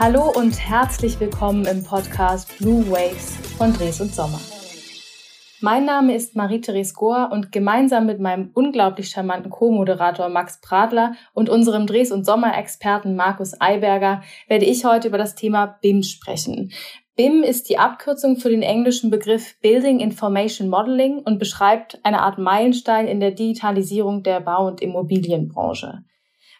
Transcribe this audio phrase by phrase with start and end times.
[0.00, 4.38] Hallo und herzlich willkommen im Podcast Blue Waves von Dres und Sommer.
[5.60, 11.50] Mein Name ist Marie-Therese Gohr und gemeinsam mit meinem unglaublich charmanten Co-Moderator Max Pradler und
[11.50, 16.70] unserem Dres- und Sommer-Experten Markus Eiberger werde ich heute über das Thema BIM sprechen.
[17.16, 22.38] BIM ist die Abkürzung für den englischen Begriff Building Information Modeling und beschreibt eine Art
[22.38, 26.04] Meilenstein in der Digitalisierung der Bau- und Immobilienbranche.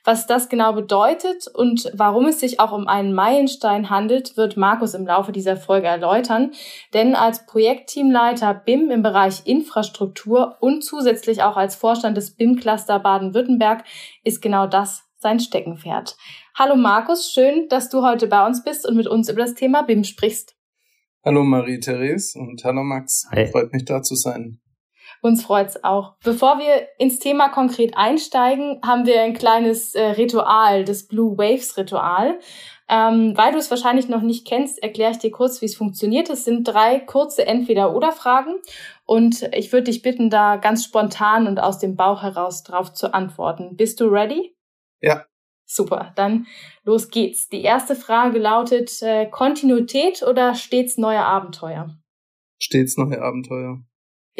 [0.04, 4.94] Was das genau bedeutet und warum es sich auch um einen Meilenstein handelt, wird Markus
[4.94, 6.52] im Laufe dieser Folge erläutern.
[6.94, 13.84] Denn als Projektteamleiter BIM im Bereich Infrastruktur und zusätzlich auch als Vorstand des BIM-Cluster Baden-Württemberg
[14.24, 16.16] ist genau das sein Steckenpferd.
[16.54, 19.82] Hallo Markus, schön, dass du heute bei uns bist und mit uns über das Thema
[19.82, 20.56] BIM sprichst.
[21.24, 23.26] Hallo Marie-Therese und hallo Max.
[23.32, 23.46] Hi.
[23.46, 24.60] Freut mich da zu sein.
[25.20, 26.14] Uns freut's auch.
[26.22, 31.76] Bevor wir ins Thema konkret einsteigen, haben wir ein kleines äh, Ritual, das Blue Waves
[31.76, 32.38] Ritual.
[32.90, 36.30] Ähm, weil du es wahrscheinlich noch nicht kennst, erkläre ich dir kurz, wie es funktioniert.
[36.30, 38.54] Es sind drei kurze Entweder-Oder-Fragen
[39.04, 43.12] und ich würde dich bitten, da ganz spontan und aus dem Bauch heraus drauf zu
[43.12, 43.76] antworten.
[43.76, 44.56] Bist du ready?
[45.02, 45.26] Ja.
[45.66, 46.46] Super, dann
[46.82, 47.50] los geht's.
[47.50, 51.94] Die erste Frage lautet äh, Kontinuität oder stets neue Abenteuer?
[52.58, 53.82] Stets neue Abenteuer.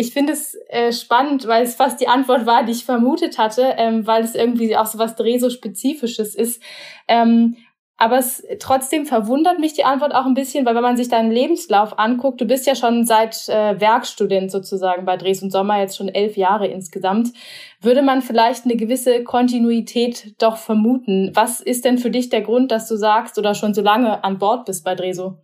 [0.00, 3.74] Ich finde es äh, spannend, weil es fast die Antwort war, die ich vermutet hatte,
[3.78, 6.62] ähm, weil es irgendwie auch so was Dreso-spezifisches ist.
[7.08, 7.56] Ähm,
[7.96, 11.32] aber es trotzdem verwundert mich die Antwort auch ein bisschen, weil wenn man sich deinen
[11.32, 15.96] Lebenslauf anguckt, du bist ja schon seit äh, Werkstudent sozusagen bei Dres und Sommer, jetzt
[15.96, 17.32] schon elf Jahre insgesamt,
[17.80, 21.32] würde man vielleicht eine gewisse Kontinuität doch vermuten.
[21.34, 24.38] Was ist denn für dich der Grund, dass du sagst oder schon so lange an
[24.38, 25.38] Bord bist bei Dreso?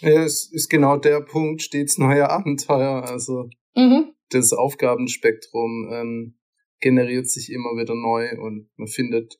[0.00, 3.04] Ja, es ist genau der Punkt, stets neue Abenteuer.
[3.04, 4.12] Also Mhm.
[4.30, 6.38] das Aufgabenspektrum ähm,
[6.80, 9.38] generiert sich immer wieder neu und man findet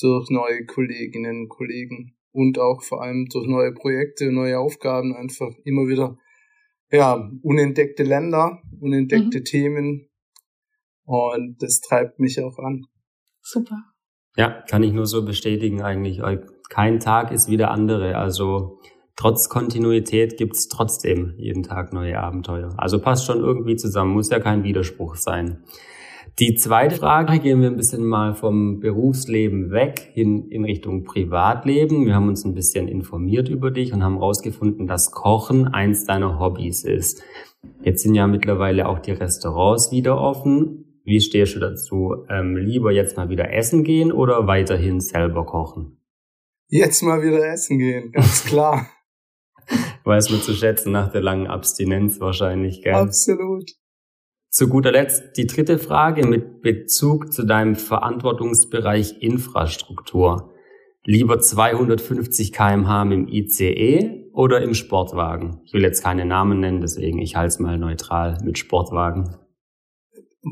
[0.00, 5.50] durch neue Kolleginnen und Kollegen und auch vor allem durch neue Projekte, neue Aufgaben einfach
[5.64, 6.16] immer wieder
[6.90, 9.44] ja, unentdeckte Länder, unentdeckte Mhm.
[9.44, 10.10] Themen
[11.04, 12.86] und das treibt mich auch an.
[13.42, 13.76] Super.
[14.36, 16.20] Ja, kann ich nur so bestätigen eigentlich.
[16.68, 18.16] Kein Tag ist wie der andere.
[18.16, 18.80] Also
[19.16, 22.74] trotz Kontinuität gibt's trotzdem jeden Tag neue Abenteuer.
[22.76, 25.64] Also passt schon irgendwie zusammen, muss ja kein Widerspruch sein.
[26.38, 32.06] Die zweite Frage gehen wir ein bisschen mal vom Berufsleben weg hin in Richtung Privatleben.
[32.06, 36.38] Wir haben uns ein bisschen informiert über dich und haben herausgefunden, dass Kochen eins deiner
[36.38, 37.22] Hobbys ist.
[37.82, 41.02] Jetzt sind ja mittlerweile auch die Restaurants wieder offen.
[41.04, 42.24] Wie stehst du dazu?
[42.30, 45.98] Ähm, lieber jetzt mal wieder essen gehen oder weiterhin selber kochen?
[46.68, 48.86] Jetzt mal wieder essen gehen, ganz klar.
[50.10, 52.94] Weiß man zu schätzen nach der langen Abstinenz wahrscheinlich, gell?
[52.94, 53.70] Absolut.
[54.48, 60.52] Zu guter Letzt die dritte Frage mit Bezug zu deinem Verantwortungsbereich Infrastruktur.
[61.04, 65.60] Lieber 250 kmh im ICE oder im Sportwagen?
[65.64, 69.36] Ich will jetzt keine Namen nennen, deswegen ich halte es mal neutral mit Sportwagen.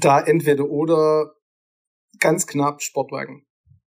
[0.00, 1.32] Da entweder oder
[2.20, 3.44] ganz knapp Sportwagen.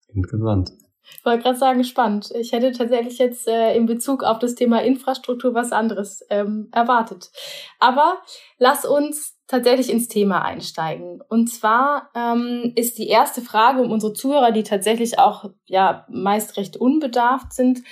[0.09, 0.73] Interessant.
[1.03, 2.31] Ich wollte gerade sagen, spannend.
[2.39, 7.31] Ich hätte tatsächlich jetzt äh, in Bezug auf das Thema Infrastruktur was anderes ähm, erwartet.
[7.79, 8.23] Aber
[8.59, 11.21] lass uns tatsächlich ins Thema einsteigen.
[11.29, 16.57] Und zwar ähm, ist die erste Frage um unsere Zuhörer, die tatsächlich auch ja meist
[16.57, 17.83] recht unbedarft sind.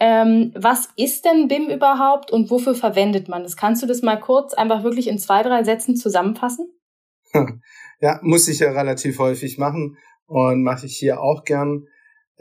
[0.00, 3.56] Ähm, was ist denn BIM überhaupt und wofür verwendet man das?
[3.56, 6.68] Kannst du das mal kurz einfach wirklich in zwei, drei Sätzen zusammenfassen?
[8.02, 9.96] Ja, muss ich ja relativ häufig machen
[10.26, 11.86] und mache ich hier auch gern.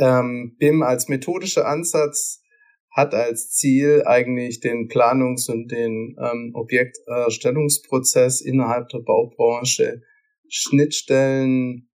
[0.01, 2.41] Ähm, BIM als methodischer Ansatz
[2.91, 10.01] hat als Ziel eigentlich den Planungs- und den ähm, Objekterstellungsprozess innerhalb der Baubranche
[10.49, 11.89] Schnittstellen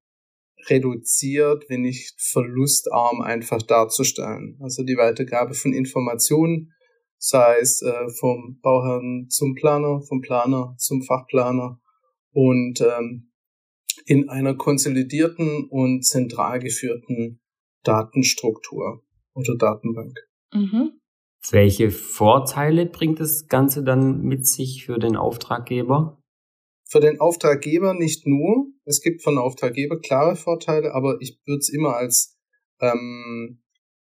[0.70, 4.58] reduziert, wenn nicht verlustarm einfach darzustellen.
[4.62, 6.74] Also die Weitergabe von Informationen,
[7.20, 11.80] sei es äh, vom Bauherrn zum Planer, vom Planer zum Fachplaner
[12.32, 13.32] und ähm,
[14.06, 17.40] in einer konsolidierten und zentral geführten
[17.88, 19.04] Datenstruktur
[19.34, 20.18] oder Datenbank.
[20.54, 21.00] Mhm.
[21.52, 26.22] Welche Vorteile bringt das Ganze dann mit sich für den Auftraggeber?
[26.90, 28.68] Für den Auftraggeber nicht nur.
[28.86, 32.38] Es gibt von Auftraggeber klare Vorteile, aber ich würde es immer als
[32.80, 33.62] ähm,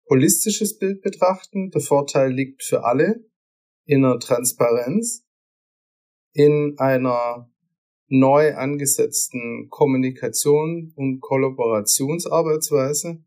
[0.08, 1.70] holistisches Bild betrachten.
[1.70, 3.24] Der Vorteil liegt für alle
[3.84, 5.26] in einer Transparenz,
[6.32, 7.50] in einer
[8.08, 13.24] neu angesetzten Kommunikation und Kollaborationsarbeitsweise.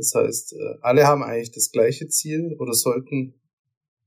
[0.00, 3.34] Das heißt, äh, alle haben eigentlich das gleiche Ziel oder sollten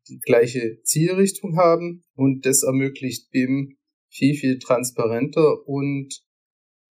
[0.10, 3.78] die gleiche Zielrichtung haben und das ermöglicht BIM
[4.10, 6.24] viel, viel transparenter und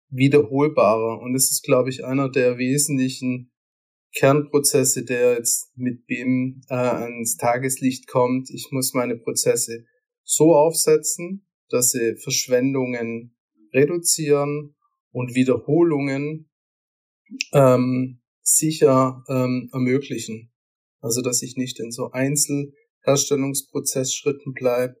[0.09, 1.21] wiederholbarer.
[1.21, 3.53] Und das ist, glaube ich, einer der wesentlichen
[4.15, 8.49] Kernprozesse, der jetzt mit BIM äh, ans Tageslicht kommt.
[8.49, 9.85] Ich muss meine Prozesse
[10.23, 13.37] so aufsetzen, dass sie Verschwendungen
[13.73, 14.75] reduzieren
[15.11, 16.49] und Wiederholungen
[17.53, 18.18] ähm,
[18.55, 20.51] sicher ähm, ermöglichen.
[21.01, 24.97] Also dass ich nicht in so Einzelherstellungsprozessschritten bleibe,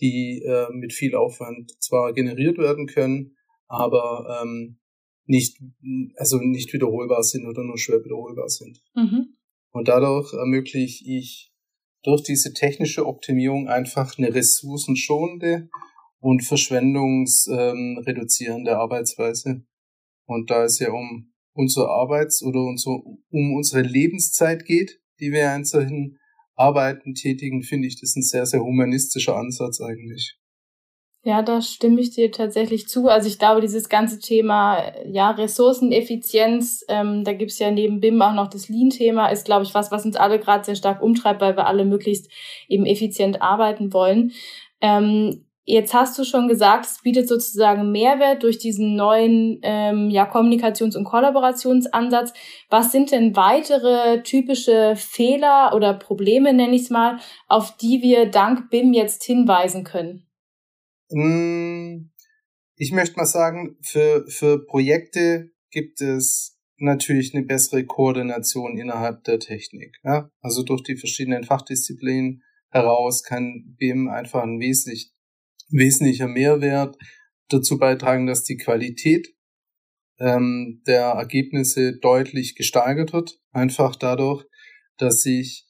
[0.00, 3.36] die äh, mit viel Aufwand zwar generiert werden können,
[3.68, 4.80] aber ähm,
[5.26, 5.62] nicht,
[6.16, 8.82] also nicht wiederholbar sind oder nur schwer wiederholbar sind.
[8.94, 9.36] Mhm.
[9.70, 11.52] Und dadurch ermögliche ich
[12.02, 15.68] durch diese technische Optimierung einfach eine ressourcenschonende
[16.20, 19.64] und verschwendungsreduzierende ähm, Arbeitsweise.
[20.26, 22.96] Und da es ja um unsere Arbeits- oder unsere,
[23.30, 26.18] um unsere Lebenszeit geht, die wir in solchen
[26.56, 30.36] Arbeiten tätigen, finde ich das ein sehr, sehr humanistischer Ansatz eigentlich.
[31.26, 33.08] Ja, da stimme ich dir tatsächlich zu.
[33.08, 38.34] Also ich glaube, dieses ganze Thema, ja, Ressourceneffizienz, ähm, da gibt's ja neben BIM auch
[38.34, 41.56] noch das Lean-Thema, ist, glaube ich, was, was uns alle gerade sehr stark umtreibt, weil
[41.56, 42.30] wir alle möglichst
[42.68, 44.32] eben effizient arbeiten wollen.
[44.82, 50.24] Ähm, jetzt hast du schon gesagt, es bietet sozusagen Mehrwert durch diesen neuen ähm, ja,
[50.24, 52.32] Kommunikations- und Kollaborationsansatz.
[52.70, 57.18] Was sind denn weitere typische Fehler oder Probleme, nenne ich es mal,
[57.48, 60.26] auf die wir dank BIM jetzt hinweisen können?
[61.10, 62.10] Hm,
[62.76, 69.38] ich möchte mal sagen, für, für Projekte gibt es natürlich eine bessere Koordination innerhalb der
[69.38, 69.96] Technik.
[70.02, 70.30] Ja?
[70.40, 75.12] Also durch die verschiedenen Fachdisziplinen heraus kann BIM einfach ein wesentlich,
[75.70, 76.96] wesentlicher Mehrwert
[77.48, 79.34] dazu beitragen, dass die Qualität
[80.18, 83.40] ähm, der Ergebnisse deutlich gesteigert wird.
[83.52, 84.44] Einfach dadurch,
[84.96, 85.66] dass ich,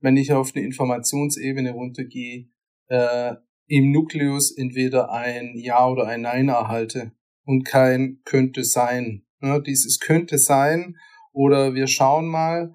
[0.00, 2.48] wenn ich auf eine Informationsebene runtergehe,
[2.88, 3.34] äh,
[3.66, 7.12] im Nukleus entweder ein Ja oder ein Nein erhalte
[7.44, 9.24] und kein könnte sein.
[9.40, 10.96] Ja, dieses könnte sein
[11.32, 12.74] oder wir schauen mal,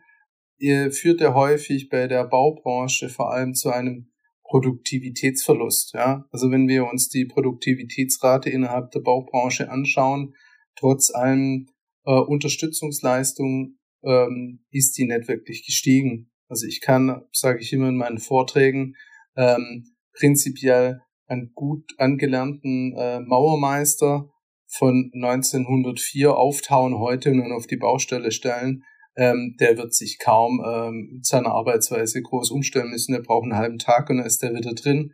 [0.57, 4.09] führt ja häufig bei der Baubranche vor allem zu einem
[4.55, 5.95] Produktivitätsverlust.
[5.95, 6.25] Ja?
[6.31, 10.33] Also wenn wir uns die Produktivitätsrate innerhalb der Baubranche anschauen,
[10.77, 11.67] trotz allen
[12.05, 16.31] äh, Unterstützungsleistungen ähm, ist die nicht wirklich gestiegen.
[16.47, 18.95] Also ich kann, sage ich immer in meinen Vorträgen,
[19.35, 24.29] ähm, prinzipiell einen gut angelernten äh, Mauermeister
[24.67, 28.83] von 1904 auftauen heute und auf die Baustelle stellen,
[29.15, 33.13] ähm, der wird sich kaum ähm, seiner Arbeitsweise groß umstellen müssen.
[33.13, 35.13] Der braucht einen halben Tag und dann ist der wieder drin.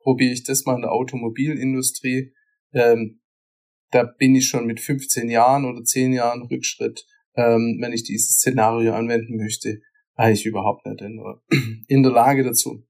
[0.00, 2.32] Probiere ich das mal in der Automobilindustrie.
[2.72, 3.20] Ähm,
[3.90, 7.06] da bin ich schon mit 15 Jahren oder 10 Jahren Rückschritt,
[7.36, 9.80] ähm, wenn ich dieses Szenario anwenden möchte,
[10.14, 11.22] eigentlich überhaupt nicht in
[11.88, 12.84] in der Lage dazu.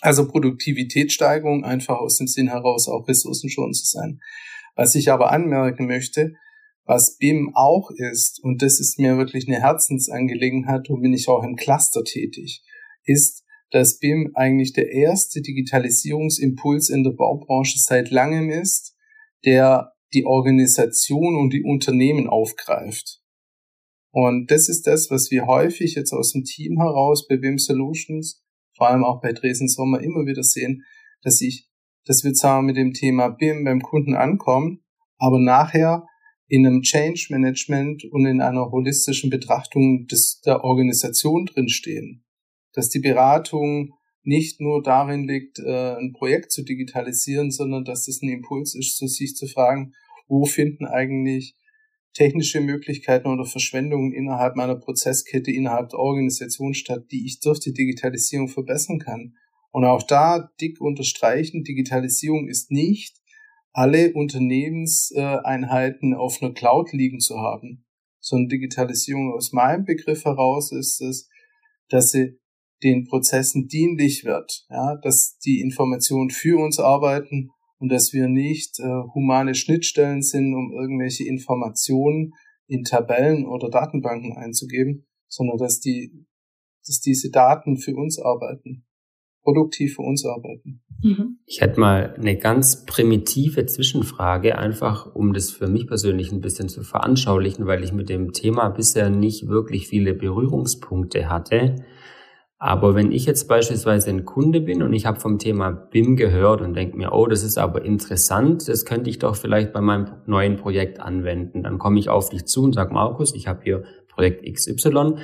[0.00, 4.20] Also Produktivitätssteigerung einfach aus dem Sinn heraus auch ressourcenschonend zu sein.
[4.76, 6.34] Was ich aber anmerken möchte,
[6.88, 11.44] was BIM auch ist, und das ist mir wirklich eine Herzensangelegenheit und bin ich auch
[11.44, 12.64] im Cluster tätig,
[13.04, 18.96] ist, dass BIM eigentlich der erste Digitalisierungsimpuls in der Baubranche seit langem ist,
[19.44, 23.20] der die Organisation und die Unternehmen aufgreift.
[24.10, 28.42] Und das ist das, was wir häufig jetzt aus dem Team heraus bei BIM Solutions
[28.78, 30.84] vor allem auch bei Dresden Sommer immer wieder sehen,
[31.22, 31.68] dass ich,
[32.06, 34.84] dass wir zwar mit dem Thema BIM beim Kunden ankommen,
[35.18, 36.06] aber nachher
[36.48, 42.24] in einem Change Management und in einer holistischen Betrachtung des, der Organisation drinstehen.
[42.72, 48.22] Dass die Beratung nicht nur darin liegt, äh, ein Projekt zu digitalisieren, sondern dass es
[48.22, 49.94] ein Impuls ist, sich zu fragen,
[50.26, 51.54] wo finden eigentlich
[52.14, 57.72] technische Möglichkeiten oder Verschwendungen innerhalb meiner Prozesskette, innerhalb der Organisation statt, die ich durch die
[57.72, 59.34] Digitalisierung verbessern kann.
[59.70, 63.16] Und auch da dick unterstreichen, Digitalisierung ist nicht,
[63.78, 67.86] alle Unternehmenseinheiten auf einer Cloud liegen zu haben,
[68.18, 71.28] sondern Digitalisierung aus meinem Begriff heraus ist es,
[71.88, 72.40] dass sie
[72.82, 78.80] den Prozessen dienlich wird, ja, dass die Informationen für uns arbeiten und dass wir nicht
[78.80, 82.32] äh, humane Schnittstellen sind, um irgendwelche Informationen
[82.66, 86.26] in Tabellen oder Datenbanken einzugeben, sondern dass die,
[86.84, 88.87] dass diese Daten für uns arbeiten,
[89.48, 90.82] produktiv für uns arbeiten.
[91.02, 91.38] Mhm.
[91.46, 96.68] Ich hätte mal eine ganz primitive Zwischenfrage, einfach um das für mich persönlich ein bisschen
[96.68, 101.76] zu veranschaulichen, weil ich mit dem Thema bisher nicht wirklich viele Berührungspunkte hatte.
[102.58, 106.60] Aber wenn ich jetzt beispielsweise ein Kunde bin und ich habe vom Thema BIM gehört
[106.60, 110.08] und denke mir, oh, das ist aber interessant, das könnte ich doch vielleicht bei meinem
[110.26, 111.62] neuen Projekt anwenden.
[111.62, 115.14] Dann komme ich auf dich zu und sage, Markus, ich habe hier Projekt XY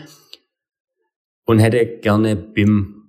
[1.45, 3.03] und hätte gerne BIM.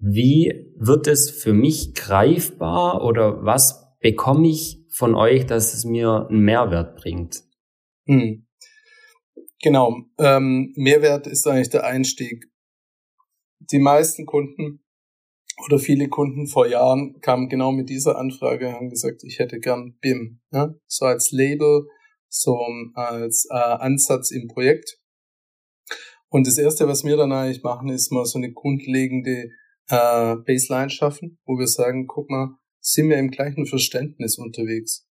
[0.00, 6.26] Wie wird es für mich greifbar oder was bekomme ich von euch, dass es mir
[6.28, 7.42] einen Mehrwert bringt?
[8.06, 8.46] Hm.
[9.62, 10.04] Genau.
[10.18, 12.46] Ähm, Mehrwert ist eigentlich der Einstieg.
[13.70, 14.82] Die meisten Kunden
[15.66, 19.96] oder viele Kunden vor Jahren kamen genau mit dieser Anfrage, haben gesagt, ich hätte gern
[20.00, 20.80] BIM, ne?
[20.86, 21.86] so als Label,
[22.28, 22.58] so
[22.94, 24.98] als äh, Ansatz im Projekt.
[26.30, 29.50] Und das Erste, was wir dann eigentlich machen, ist mal so eine grundlegende
[29.90, 35.06] äh, Baseline schaffen, wo wir sagen, guck mal, sind wir im gleichen Verständnis unterwegs.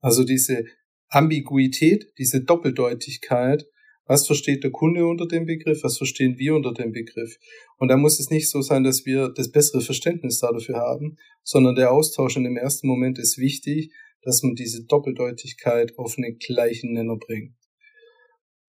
[0.00, 0.64] Also diese
[1.08, 3.66] Ambiguität, diese Doppeldeutigkeit,
[4.06, 7.36] was versteht der Kunde unter dem Begriff, was verstehen wir unter dem Begriff.
[7.78, 11.74] Und da muss es nicht so sein, dass wir das bessere Verständnis dafür haben, sondern
[11.74, 16.92] der Austausch in dem ersten Moment ist wichtig, dass man diese Doppeldeutigkeit auf einen gleichen
[16.92, 17.54] Nenner bringt.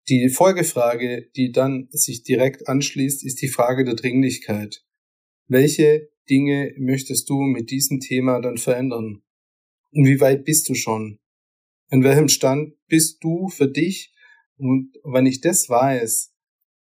[0.09, 4.83] Die Folgefrage, die dann sich direkt anschließt, ist die Frage der Dringlichkeit.
[5.51, 9.21] Welche Dinge möchtest du mit diesem Thema dann verändern?
[9.91, 11.19] Und wie weit bist du schon?
[11.89, 14.13] In welchem Stand bist du für dich?
[14.55, 16.33] Und wenn ich das weiß,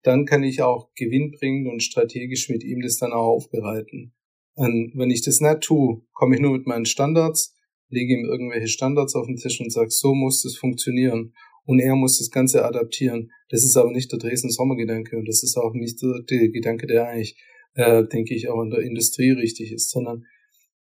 [0.03, 4.13] dann kann ich auch gewinnbringend und strategisch mit ihm das dann auch aufbereiten.
[4.55, 7.55] Und wenn ich das nicht tue, komme ich nur mit meinen Standards,
[7.87, 11.95] lege ihm irgendwelche Standards auf den Tisch und sage, so muss das funktionieren und er
[11.95, 13.31] muss das Ganze adaptieren.
[13.47, 17.07] Das ist aber nicht der Dresden-Sommergedanke und das ist auch nicht der, der Gedanke, der
[17.07, 17.37] eigentlich,
[17.79, 20.25] äh, denke ich, auch in der Industrie richtig ist, sondern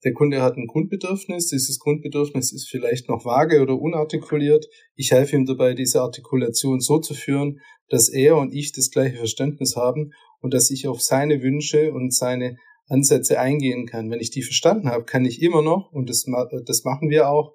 [0.04, 4.66] der Kunde hat ein Grundbedürfnis, dieses Grundbedürfnis ist vielleicht noch vage oder unartikuliert.
[4.96, 9.18] Ich helfe ihm dabei, diese Artikulation so zu führen, dass er und ich das gleiche
[9.18, 12.58] Verständnis haben und dass ich auf seine Wünsche und seine
[12.88, 14.10] Ansätze eingehen kann.
[14.10, 16.26] Wenn ich die verstanden habe, kann ich immer noch, und das,
[16.66, 17.54] das machen wir auch,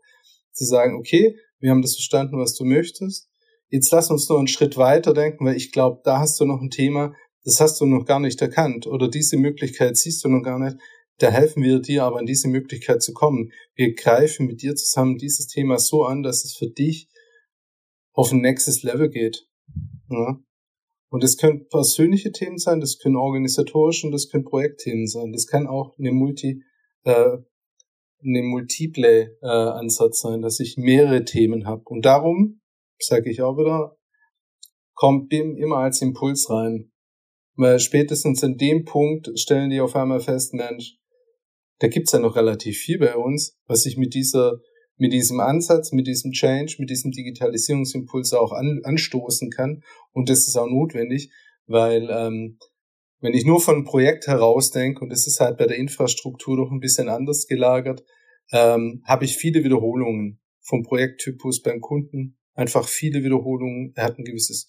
[0.53, 3.29] zu sagen, okay, wir haben das verstanden, was du möchtest.
[3.69, 6.61] Jetzt lass uns noch einen Schritt weiter denken, weil ich glaube, da hast du noch
[6.61, 7.13] ein Thema,
[7.47, 10.77] das hast du noch gar nicht erkannt oder diese Möglichkeit siehst du noch gar nicht.
[11.19, 13.53] Da helfen wir dir aber an diese Möglichkeit zu kommen.
[13.77, 17.09] Wir greifen mit dir zusammen dieses Thema so an, dass es für dich
[18.13, 19.47] auf ein nächstes Level geht.
[20.11, 20.41] Ja?
[21.09, 25.33] Und das können persönliche Themen sein, das können organisatorische und das können Projektthemen sein.
[25.33, 26.65] Das kann auch eine Multi,
[27.05, 27.39] äh,
[28.25, 31.83] eine multiple äh, Ansatz sein, dass ich mehrere Themen habe.
[31.85, 32.61] Und darum,
[32.99, 33.97] sage ich auch wieder,
[34.95, 36.91] kommt BIM immer als Impuls rein.
[37.57, 40.99] Weil spätestens in dem Punkt stellen die auf einmal fest, Mensch,
[41.79, 44.61] da gibt's ja noch relativ viel bei uns, was ich mit dieser,
[44.97, 49.83] mit diesem Ansatz, mit diesem Change, mit diesem Digitalisierungsimpuls auch an, anstoßen kann.
[50.13, 51.31] Und das ist auch notwendig,
[51.67, 52.59] weil ähm,
[53.21, 56.71] wenn ich nur von einem Projekt herausdenke, und das ist halt bei der Infrastruktur doch
[56.71, 58.05] ein bisschen anders gelagert,
[58.53, 62.39] ähm, habe ich viele Wiederholungen vom Projekttypus beim Kunden.
[62.55, 63.93] Einfach viele Wiederholungen.
[63.97, 64.69] Er hat ein gewisses,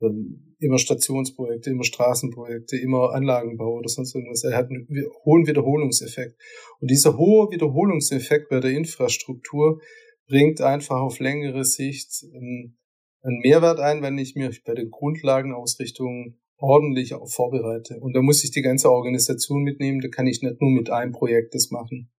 [0.00, 4.44] immer Stationsprojekte, immer Straßenprojekte, immer Anlagenbau oder sonst irgendwas.
[4.44, 4.86] Er hat einen
[5.24, 6.36] hohen Wiederholungseffekt.
[6.80, 9.80] Und dieser hohe Wiederholungseffekt bei der Infrastruktur
[10.26, 12.76] bringt einfach auf längere Sicht ähm,
[13.22, 17.98] einen Mehrwert ein, wenn ich mich bei den Grundlagenausrichtungen ordentlich auch vorbereite.
[18.00, 21.12] Und da muss ich die ganze Organisation mitnehmen, da kann ich nicht nur mit einem
[21.12, 22.10] Projekt das machen.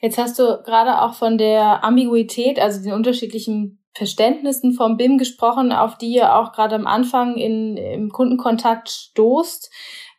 [0.00, 5.72] Jetzt hast du gerade auch von der Ambiguität, also den unterschiedlichen Verständnissen vom BIM gesprochen,
[5.72, 9.70] auf die ihr auch gerade am Anfang in, im Kundenkontakt stoßt.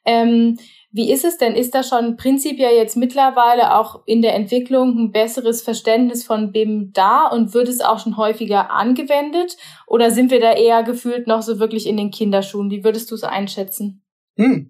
[0.05, 0.57] Ähm,
[0.91, 1.55] wie ist es denn?
[1.55, 6.91] Ist da schon prinzipiell jetzt mittlerweile auch in der Entwicklung ein besseres Verständnis von BIM
[6.93, 9.55] da und wird es auch schon häufiger angewendet?
[9.85, 12.71] Oder sind wir da eher gefühlt noch so wirklich in den Kinderschuhen?
[12.71, 14.03] Wie würdest du es einschätzen?
[14.35, 14.69] Hm.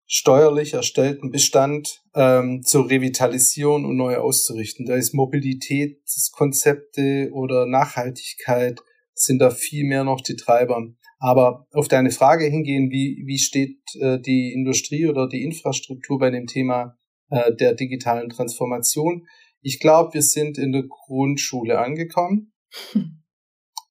[0.04, 4.84] steuerlich erstellten Bestand ähm, zu revitalisieren und neu auszurichten.
[4.84, 8.78] Da ist Mobilitätskonzepte oder Nachhaltigkeit
[9.14, 10.86] sind da viel mehr noch die Treiber.
[11.18, 16.28] Aber auf deine Frage hingehen, wie, wie steht äh, die Industrie oder die Infrastruktur bei
[16.28, 16.98] dem Thema
[17.30, 19.26] äh, der digitalen Transformation?
[19.62, 22.52] Ich glaube, wir sind in der Grundschule angekommen.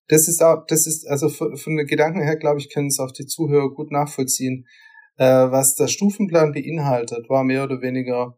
[0.08, 3.00] Das ist auch, das ist, also von, von den Gedanken her, glaube ich, können es
[3.00, 4.68] auch die Zuhörer gut nachvollziehen.
[5.18, 8.38] Äh, was der Stufenplan beinhaltet, war mehr oder weniger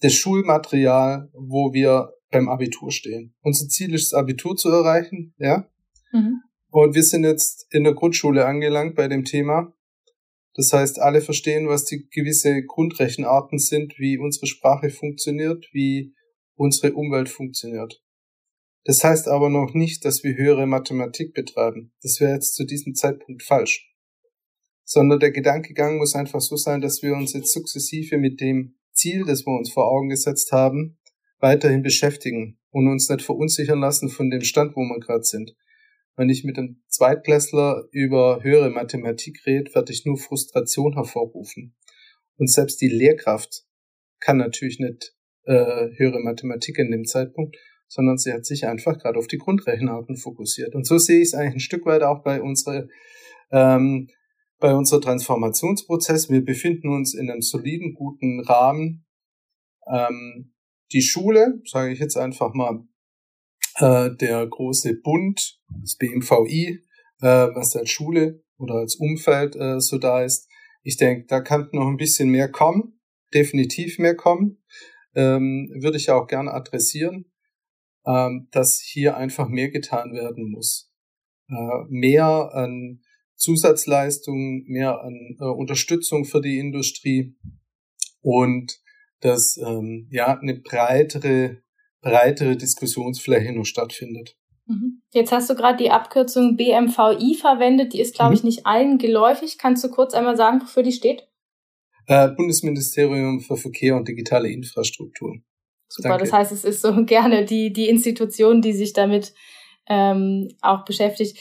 [0.00, 3.34] das Schulmaterial, wo wir beim Abitur stehen.
[3.40, 5.68] Unser Ziel ist, das Abitur zu erreichen, ja.
[6.12, 6.40] Mhm.
[6.70, 9.72] Und wir sind jetzt in der Grundschule angelangt bei dem Thema.
[10.54, 16.14] Das heißt, alle verstehen, was die gewisse Grundrechenarten sind, wie unsere Sprache funktioniert, wie
[16.56, 18.02] unsere Umwelt funktioniert.
[18.84, 21.92] Das heißt aber noch nicht, dass wir höhere Mathematik betreiben.
[22.02, 23.92] Das wäre jetzt zu diesem Zeitpunkt falsch.
[24.84, 29.24] Sondern der Gedankegang muss einfach so sein, dass wir uns jetzt sukzessive mit dem Ziel,
[29.26, 30.98] das wir uns vor Augen gesetzt haben,
[31.38, 35.54] weiterhin beschäftigen und uns nicht verunsichern lassen von dem Stand, wo wir gerade sind.
[36.16, 41.76] Wenn ich mit einem Zweitklässler über höhere Mathematik rede, werde ich nur Frustration hervorrufen.
[42.38, 43.64] Und selbst die Lehrkraft
[44.18, 47.56] kann natürlich nicht äh, höhere Mathematik in dem Zeitpunkt,
[47.88, 50.74] sondern sie hat sich einfach gerade auf die Grundrechenarten fokussiert.
[50.74, 52.86] Und so sehe ich es eigentlich ein Stück weit auch bei unserer
[53.50, 54.08] ähm,
[54.60, 56.30] bei unserer Transformationsprozess.
[56.30, 59.06] Wir befinden uns in einem soliden, guten Rahmen.
[59.86, 60.52] Ähm,
[60.92, 62.84] die Schule, sage ich jetzt einfach mal,
[63.76, 66.84] äh, der große Bund, das BMVI,
[67.20, 70.48] äh, was als Schule oder als Umfeld äh, so da ist.
[70.82, 73.00] Ich denke, da kann noch ein bisschen mehr kommen,
[73.34, 74.62] definitiv mehr kommen.
[75.14, 77.26] Ähm, würde ich auch gerne adressieren,
[78.50, 80.90] dass hier einfach mehr getan werden muss.
[81.48, 83.00] Äh, mehr an
[83.36, 87.36] Zusatzleistungen, mehr an äh, Unterstützung für die Industrie
[88.20, 88.80] und
[89.20, 91.62] dass ähm, ja eine breitere
[92.00, 94.36] breitere Diskussionsfläche noch stattfindet.
[94.66, 95.02] Mhm.
[95.12, 98.36] Jetzt hast du gerade die Abkürzung BMVI verwendet, die ist, glaube mhm.
[98.36, 99.58] ich, nicht allen geläufig.
[99.58, 101.26] Kannst du kurz einmal sagen, wofür die steht?
[102.06, 105.36] Äh, Bundesministerium für Verkehr und digitale Infrastruktur.
[105.88, 106.24] Super, Danke.
[106.24, 109.34] das heißt, es ist so gerne die, die Institution, die sich damit
[109.88, 111.38] ähm, auch beschäftigt.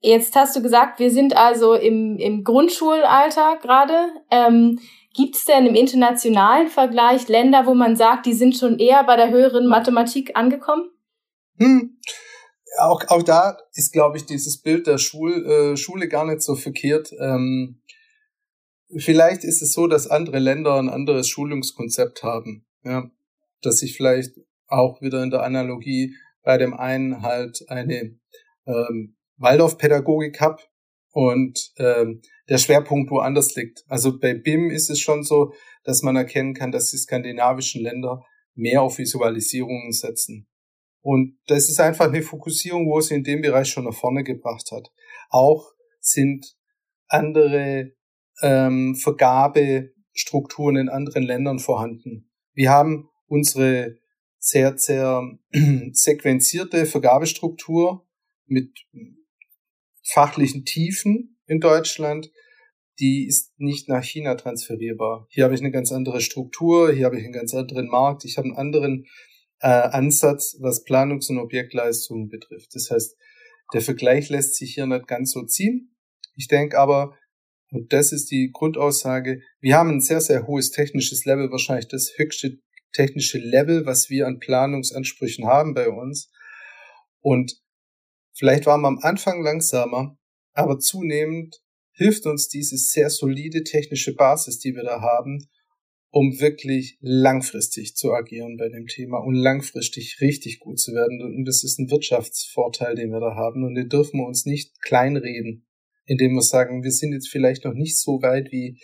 [0.00, 4.08] Jetzt hast du gesagt, wir sind also im, im Grundschulalter gerade.
[4.30, 4.78] Ähm,
[5.14, 9.16] Gibt es denn im internationalen Vergleich Länder, wo man sagt, die sind schon eher bei
[9.16, 10.90] der höheren Mathematik angekommen?
[11.58, 11.98] Hm.
[12.78, 16.54] Auch, auch da ist, glaube ich, dieses Bild der Schul, äh, Schule gar nicht so
[16.54, 17.10] verkehrt.
[17.18, 17.80] Ähm,
[18.98, 22.66] vielleicht ist es so, dass andere Länder ein anderes Schulungskonzept haben.
[22.84, 23.10] Ja?
[23.62, 24.32] Dass ich vielleicht
[24.68, 28.18] auch wieder in der Analogie bei dem einen halt eine
[28.66, 30.62] ähm, Waldorfpädagogik habe
[31.12, 33.84] und ähm, der Schwerpunkt woanders liegt.
[33.88, 35.52] Also bei BIM ist es schon so,
[35.84, 38.22] dass man erkennen kann, dass die skandinavischen Länder
[38.54, 40.48] mehr auf Visualisierungen setzen.
[41.02, 44.70] Und das ist einfach eine Fokussierung, wo sie in dem Bereich schon nach vorne gebracht
[44.72, 44.88] hat.
[45.30, 46.56] Auch sind
[47.08, 47.92] andere
[48.42, 52.30] ähm, Vergabestrukturen in anderen Ländern vorhanden.
[52.54, 53.96] Wir haben unsere
[54.38, 55.38] sehr, sehr
[55.92, 58.06] sequenzierte Vergabestruktur
[58.46, 58.86] mit
[60.04, 62.30] fachlichen Tiefen in Deutschland,
[62.98, 65.26] die ist nicht nach China transferierbar.
[65.30, 68.38] Hier habe ich eine ganz andere Struktur, hier habe ich einen ganz anderen Markt, ich
[68.38, 69.06] habe einen anderen
[69.60, 72.74] äh, Ansatz, was Planungs- und Objektleistungen betrifft.
[72.74, 73.16] Das heißt,
[73.74, 75.94] der Vergleich lässt sich hier nicht ganz so ziehen.
[76.36, 77.16] Ich denke aber,
[77.70, 82.12] und das ist die Grundaussage, wir haben ein sehr, sehr hohes technisches Level, wahrscheinlich das
[82.16, 82.58] höchste
[82.96, 86.30] technische Level, was wir an Planungsansprüchen haben bei uns.
[87.20, 87.60] Und
[88.36, 90.18] Vielleicht waren wir am Anfang langsamer,
[90.52, 95.48] aber zunehmend hilft uns diese sehr solide technische Basis, die wir da haben,
[96.10, 101.22] um wirklich langfristig zu agieren bei dem Thema und langfristig richtig gut zu werden.
[101.22, 103.64] Und das ist ein Wirtschaftsvorteil, den wir da haben.
[103.64, 105.66] Und den dürfen wir uns nicht kleinreden,
[106.04, 108.78] indem wir sagen, wir sind jetzt vielleicht noch nicht so weit wie,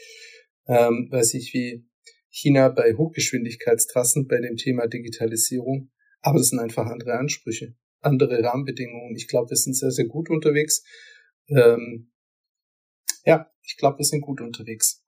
[0.66, 1.84] ähm, weiß ich, wie
[2.32, 5.90] China bei Hochgeschwindigkeitstrassen bei dem Thema Digitalisierung.
[6.20, 9.14] Aber das sind einfach andere Ansprüche andere Rahmenbedingungen.
[9.16, 10.84] Ich glaube, wir sind sehr, sehr gut unterwegs.
[11.48, 12.10] Ähm,
[13.24, 15.02] ja, ich glaube, wir sind gut unterwegs.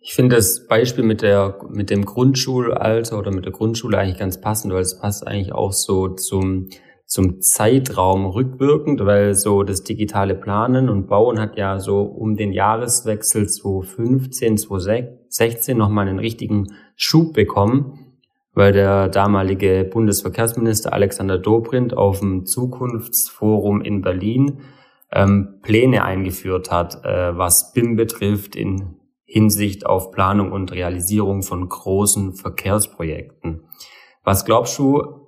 [0.00, 4.40] Ich finde das Beispiel mit der mit dem Grundschulalter oder mit der Grundschule eigentlich ganz
[4.40, 6.68] passend, weil es passt eigentlich auch so zum
[7.08, 12.52] zum Zeitraum rückwirkend, weil so das digitale Planen und Bauen hat ja so um den
[12.52, 18.08] Jahreswechsel 2015, 2016 nochmal einen richtigen Schub bekommen
[18.58, 24.62] weil der damalige Bundesverkehrsminister Alexander Dobrindt auf dem Zukunftsforum in Berlin
[25.12, 31.68] ähm, Pläne eingeführt hat, äh, was BIM betrifft in Hinsicht auf Planung und Realisierung von
[31.68, 33.62] großen Verkehrsprojekten.
[34.24, 35.27] Was glaubst du,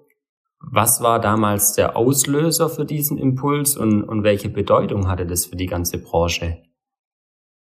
[0.60, 5.56] was war damals der Auslöser für diesen Impuls und, und welche Bedeutung hatte das für
[5.56, 6.62] die ganze Branche?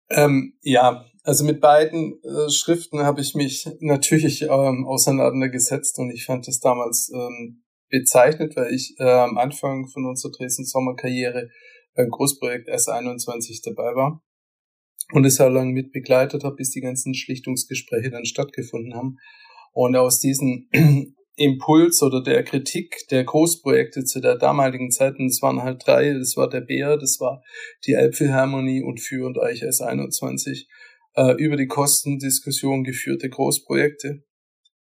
[0.09, 6.25] Ähm, ja, also mit beiden äh, Schriften habe ich mich natürlich ähm, auseinandergesetzt und ich
[6.25, 11.51] fand das damals ähm, bezeichnet, weil ich äh, am Anfang von unserer Dresden Sommerkarriere
[11.95, 14.23] beim Großprojekt S21 dabei war
[15.13, 19.19] und es ja lang mit begleitet habe, bis die ganzen Schlichtungsgespräche dann stattgefunden haben.
[19.73, 20.69] Und aus diesen
[21.37, 26.15] Impuls oder der Kritik der Großprojekte zu der damaligen Zeit, und es waren halt drei,
[26.15, 27.43] das war der Bär, das war
[27.85, 30.67] die Elbphilharmonie und führend eigentlich S21,
[31.15, 34.25] äh, über die Kostendiskussion geführte Großprojekte,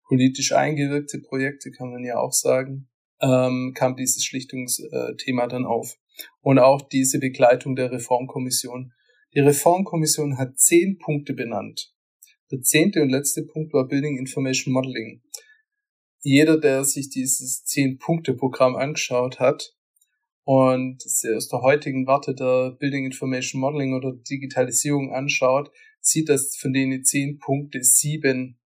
[0.07, 2.89] politisch eingewirkte Projekte, kann man ja auch sagen,
[3.21, 5.95] ähm, kam dieses Schlichtungsthema dann auf.
[6.41, 8.91] Und auch diese Begleitung der Reformkommission.
[9.35, 11.93] Die Reformkommission hat zehn Punkte benannt.
[12.51, 15.21] Der zehnte und letzte Punkt war Building Information Modeling
[16.21, 19.73] jeder, der sich dieses Zehn-Punkte-Programm angeschaut hat
[20.43, 26.73] und aus der heutigen Warte der Building Information Modeling oder Digitalisierung anschaut, sieht, dass von
[26.73, 28.59] denen zehn Punkte sieben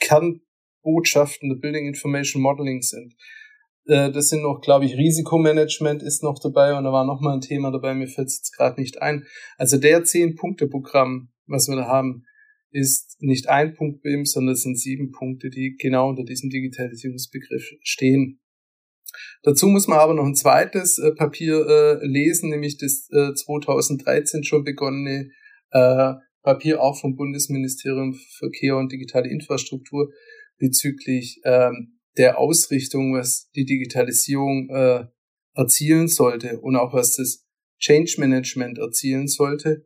[0.00, 3.14] Kernbotschaften der Building Information Modeling sind.
[3.86, 7.34] Äh, das sind noch, glaube ich, Risikomanagement ist noch dabei und da war noch mal
[7.34, 9.26] ein Thema dabei, mir fällt es jetzt gerade nicht ein.
[9.56, 12.24] Also der Zehn-Punkte-Programm, was wir da haben,
[12.70, 17.64] ist nicht ein Punkt BIM, sondern es sind sieben Punkte, die genau unter diesem Digitalisierungsbegriff
[17.82, 18.40] stehen.
[19.42, 24.44] Dazu muss man aber noch ein zweites äh, Papier äh, lesen, nämlich das äh, 2013
[24.44, 25.30] schon begonnene
[25.70, 30.10] äh, Papier auch vom Bundesministerium für Verkehr und digitale Infrastruktur
[30.58, 35.06] bezüglich ähm, der Ausrichtung, was die Digitalisierung äh,
[35.54, 37.46] erzielen sollte und auch was das
[37.78, 39.84] Change Management erzielen sollte.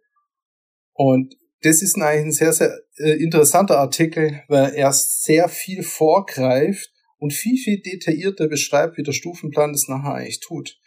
[0.94, 6.90] Und das ist eigentlich ein sehr, sehr äh, interessanter Artikel, weil er sehr viel vorgreift
[7.18, 10.78] und viel, viel detaillierter beschreibt, wie der Stufenplan das nachher eigentlich tut.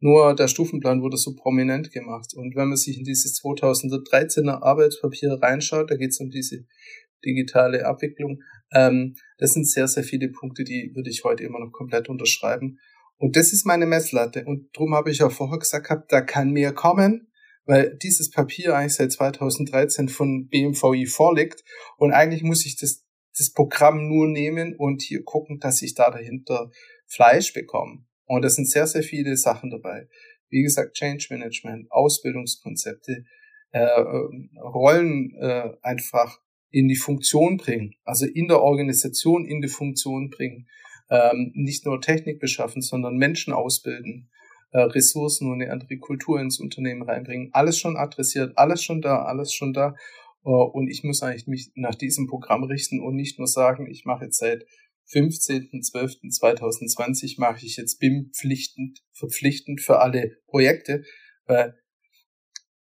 [0.00, 2.32] Nur der Stufenplan wurde so prominent gemacht.
[2.34, 6.64] Und wenn man sich in dieses 2013er Arbeitspapier reinschaut, da geht es um diese
[7.24, 11.72] digitale Abwicklung, ähm, das sind sehr, sehr viele Punkte, die würde ich heute immer noch
[11.72, 12.78] komplett unterschreiben.
[13.16, 14.44] Und das ist meine Messlatte.
[14.44, 17.28] Und darum habe ich auch vorher gesagt, da kann mehr kommen
[17.68, 21.62] weil dieses Papier eigentlich seit 2013 von BMVI vorliegt
[21.98, 23.04] und eigentlich muss ich das,
[23.36, 26.70] das Programm nur nehmen und hier gucken, dass ich da dahinter
[27.06, 28.04] Fleisch bekomme.
[28.24, 30.08] Und da sind sehr, sehr viele Sachen dabei.
[30.48, 33.24] Wie gesagt, Change Management, Ausbildungskonzepte,
[33.72, 34.00] äh,
[34.62, 36.38] Rollen äh, einfach
[36.70, 40.68] in die Funktion bringen, also in der Organisation in die Funktion bringen,
[41.10, 44.30] ähm, nicht nur Technik beschaffen, sondern Menschen ausbilden,
[44.70, 47.50] äh, Ressourcen und eine andere Kultur ins Unternehmen reinbringen.
[47.52, 49.94] Alles schon adressiert, alles schon da, alles schon da.
[50.44, 54.04] Äh, und ich muss eigentlich mich nach diesem Programm richten und nicht nur sagen, ich
[54.04, 54.64] mache jetzt seit
[55.12, 61.02] 15.12.2020 mache ich jetzt BIM pflichtend, verpflichtend für alle Projekte,
[61.46, 61.74] weil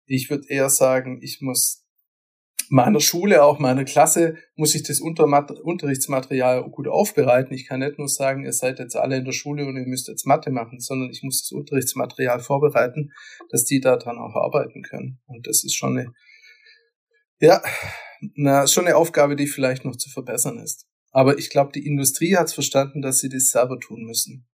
[0.05, 1.80] ich würde eher sagen, ich muss
[2.71, 7.53] meiner Schule, auch meiner Klasse, muss ich das Unterrichtsmaterial gut aufbereiten.
[7.53, 10.07] Ich kann nicht nur sagen, ihr seid jetzt alle in der Schule und ihr müsst
[10.07, 13.11] jetzt Mathe machen, sondern ich muss das Unterrichtsmaterial vorbereiten,
[13.49, 15.19] dass die daran auch arbeiten können.
[15.27, 16.13] Und das ist schon eine,
[17.41, 17.61] ja,
[18.35, 20.87] na, schon eine Aufgabe, die vielleicht noch zu verbessern ist.
[21.11, 24.47] Aber ich glaube, die Industrie hat es verstanden, dass sie das selber tun müssen.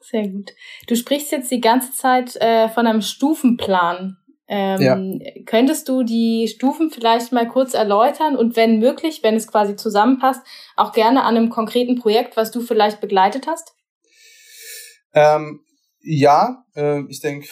[0.00, 0.52] Sehr gut.
[0.86, 4.16] Du sprichst jetzt die ganze Zeit äh, von einem Stufenplan.
[4.54, 5.32] Ähm, ja.
[5.46, 10.42] Könntest du die Stufen vielleicht mal kurz erläutern und wenn möglich, wenn es quasi zusammenpasst,
[10.76, 13.72] auch gerne an einem konkreten Projekt, was du vielleicht begleitet hast?
[15.14, 15.60] Ähm,
[16.02, 17.48] ja, äh, ich denke,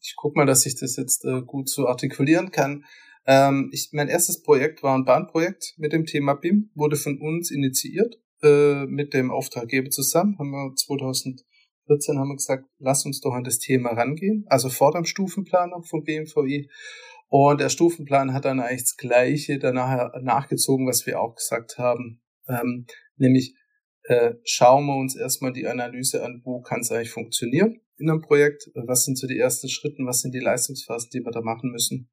[0.00, 2.84] ich guck mal, dass ich das jetzt äh, gut so artikulieren kann.
[3.26, 7.50] Ähm, ich, mein erstes Projekt war ein Bahnprojekt mit dem Thema BIM, wurde von uns
[7.50, 11.44] initiiert äh, mit dem Auftraggeber zusammen, haben wir 2000
[11.88, 15.72] 14 haben wir gesagt, lass uns doch an das Thema rangehen, also vor dem Stufenplan
[15.82, 16.70] vom BMVI.
[17.30, 22.22] Und der Stufenplan hat dann eigentlich das Gleiche danach nachgezogen, was wir auch gesagt haben,
[22.48, 23.54] ähm, nämlich
[24.04, 28.22] äh, schauen wir uns erstmal die Analyse an, wo kann es eigentlich funktionieren in einem
[28.22, 31.70] Projekt, was sind so die ersten Schritte, was sind die Leistungsphasen, die wir da machen
[31.70, 32.08] müssen.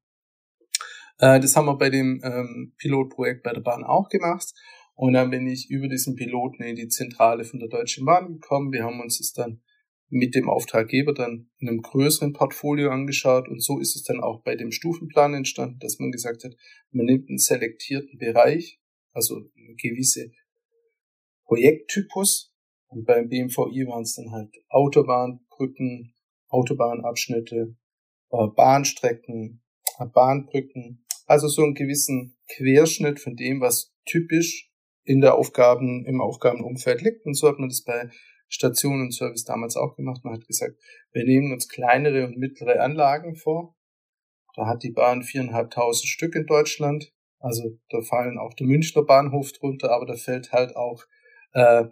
[1.18, 4.52] Äh, das haben wir bei dem ähm, Pilotprojekt bei der Bahn auch gemacht.
[4.94, 8.72] Und dann bin ich über diesen Piloten in die Zentrale von der Deutschen Bahn gekommen.
[8.72, 9.62] Wir haben uns das dann
[10.08, 13.48] mit dem Auftraggeber dann in einem größeren Portfolio angeschaut.
[13.48, 16.54] Und so ist es dann auch bei dem Stufenplan entstanden, dass man gesagt hat,
[16.90, 18.80] man nimmt einen selektierten Bereich,
[19.12, 20.30] also eine gewisse
[21.44, 22.52] Projekttypus.
[22.88, 26.14] Und beim BMVI waren es dann halt Autobahnbrücken,
[26.48, 27.76] Autobahnabschnitte,
[28.30, 29.62] äh, Bahnstrecken,
[29.98, 34.70] äh, Bahnbrücken, also so einen gewissen Querschnitt von dem, was typisch
[35.02, 37.26] in der Aufgaben, im Aufgabenumfeld liegt.
[37.26, 38.10] Und so hat man das bei
[38.48, 40.24] Station und Service damals auch gemacht.
[40.24, 40.76] Man hat gesagt,
[41.12, 43.76] wir nehmen uns kleinere und mittlere Anlagen vor.
[44.54, 47.12] Da hat die Bahn viereinhalbtausend Stück in Deutschland.
[47.38, 51.04] Also da fallen auch der Münchner Bahnhof drunter, aber da fällt halt auch
[51.52, 51.84] äh,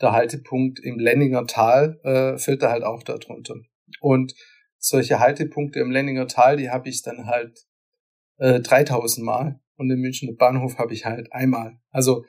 [0.00, 3.56] der Haltepunkt im Lenninger Tal, äh, fällt da halt auch da drunter.
[4.00, 4.34] Und
[4.78, 7.66] solche Haltepunkte im Lenninger Tal, die habe ich dann halt
[8.38, 11.78] äh, 3000 Mal und den Münchner Bahnhof habe ich halt einmal.
[11.90, 12.24] Also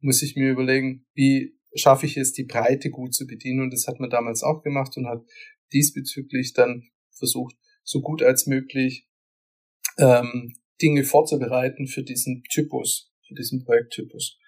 [0.00, 3.60] muss ich mir überlegen, wie schaffe ich es, die Breite gut zu bedienen.
[3.60, 5.22] Und das hat man damals auch gemacht und hat
[5.72, 9.08] diesbezüglich dann versucht, so gut als möglich
[9.98, 14.38] ähm, Dinge vorzubereiten für diesen Typus, für diesen Projekttypus.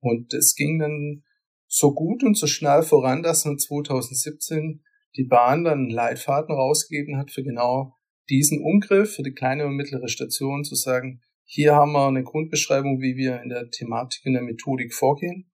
[0.00, 1.24] Und es ging dann
[1.66, 4.82] so gut und so schnell voran, dass man 2017
[5.16, 7.94] die Bahn dann einen Leitfaden rausgegeben hat für genau
[8.28, 13.00] diesen Umgriff, für die kleine und mittlere Station zu sagen, hier haben wir eine Grundbeschreibung,
[13.00, 15.47] wie wir in der Thematik, in der Methodik vorgehen.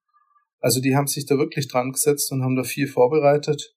[0.64, 3.76] Also die haben sich da wirklich dran gesetzt und haben da viel vorbereitet.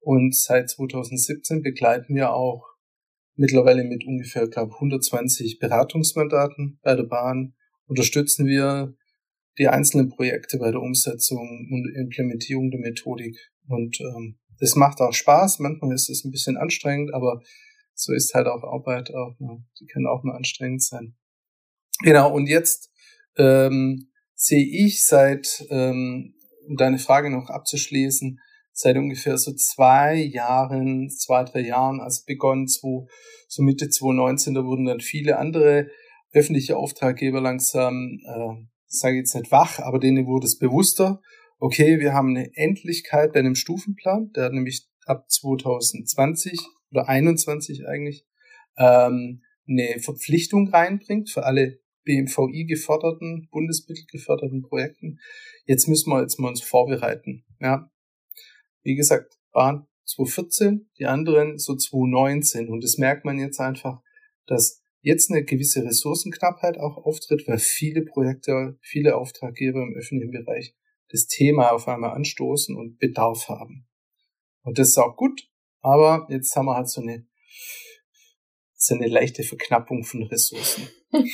[0.00, 2.64] Und seit 2017 begleiten wir auch
[3.34, 7.52] mittlerweile mit ungefähr, glaube 120 Beratungsmandaten bei der Bahn,
[7.84, 8.96] unterstützen wir
[9.58, 13.36] die einzelnen Projekte bei der Umsetzung und Implementierung der Methodik.
[13.68, 15.58] Und ähm, das macht auch Spaß.
[15.58, 17.42] Manchmal ist es ein bisschen anstrengend, aber
[17.92, 19.38] so ist halt auch Arbeit auch.
[19.38, 19.62] Ne?
[19.78, 21.14] Die kann auch mal anstrengend sein.
[22.02, 22.32] Genau.
[22.32, 22.90] Und jetzt
[23.36, 24.11] ähm,
[24.42, 26.34] sehe ich seit, ähm,
[26.66, 28.40] um deine Frage noch abzuschließen,
[28.72, 33.06] seit ungefähr so zwei Jahren, zwei, drei Jahren, also begonnen, so,
[33.46, 35.86] so Mitte 2019, da wurden dann viele andere
[36.32, 41.20] öffentliche Auftraggeber langsam, äh, sage ich jetzt nicht wach, aber denen wurde es bewusster.
[41.58, 46.58] Okay, wir haben eine Endlichkeit bei einem Stufenplan, der nämlich ab 2020
[46.90, 48.26] oder 21 eigentlich
[48.76, 55.18] ähm, eine Verpflichtung reinbringt für alle BMVI geförderten, Bundesmittel geförderten Projekten.
[55.66, 57.44] Jetzt müssen wir jetzt mal uns vorbereiten.
[57.60, 57.90] Ja,
[58.82, 62.68] wie gesagt, Bahn 2014, die anderen so 2019.
[62.68, 64.00] Und das merkt man jetzt einfach,
[64.46, 70.74] dass jetzt eine gewisse Ressourcenknappheit auch auftritt, weil viele Projekte, viele Auftraggeber im öffentlichen Bereich
[71.08, 73.86] das Thema auf einmal anstoßen und Bedarf haben.
[74.62, 75.48] Und das ist auch gut,
[75.80, 77.26] aber jetzt haben wir halt so eine,
[78.74, 80.88] so eine leichte Verknappung von Ressourcen.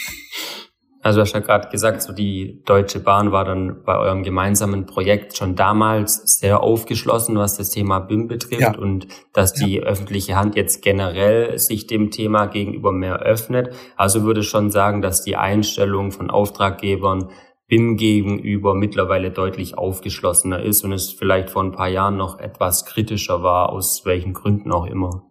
[1.08, 4.84] Also du hast ja gerade gesagt, so die Deutsche Bahn war dann bei eurem gemeinsamen
[4.84, 8.76] Projekt schon damals sehr aufgeschlossen, was das Thema BIM betrifft ja.
[8.76, 9.84] und dass die ja.
[9.84, 13.74] öffentliche Hand jetzt generell sich dem Thema gegenüber mehr öffnet.
[13.96, 17.30] Also würde schon sagen, dass die Einstellung von Auftraggebern
[17.68, 22.84] BIM gegenüber mittlerweile deutlich aufgeschlossener ist und es vielleicht vor ein paar Jahren noch etwas
[22.84, 25.22] kritischer war, aus welchen Gründen auch immer.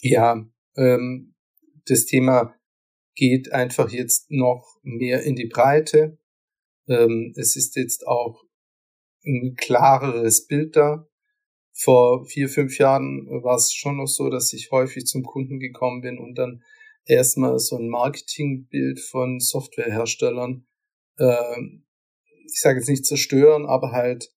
[0.00, 0.36] Ja,
[0.76, 1.34] ähm,
[1.88, 2.54] das Thema
[3.14, 6.18] geht einfach jetzt noch mehr in die Breite.
[6.88, 8.42] Ähm, es ist jetzt auch
[9.24, 11.06] ein klareres Bild da.
[11.72, 16.00] Vor vier, fünf Jahren war es schon noch so, dass ich häufig zum Kunden gekommen
[16.02, 16.62] bin und dann
[17.04, 20.66] erstmal so ein Marketingbild von Softwareherstellern,
[21.18, 21.60] äh,
[22.46, 24.32] ich sage jetzt nicht zerstören, aber halt